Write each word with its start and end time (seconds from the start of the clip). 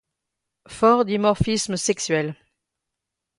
Fort 0.75 1.05
dimorphisme 1.09 1.77
sexuel. 1.87 2.27